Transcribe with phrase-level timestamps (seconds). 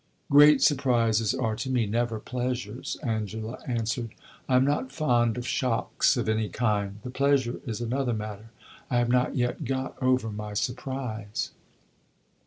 [0.31, 4.15] "Great surprises are to me never pleasures," Angela answered;
[4.49, 6.97] "I am not fond of shocks of any kind.
[7.03, 8.49] The pleasure is another matter.
[8.89, 11.51] I have not yet got over my surprise."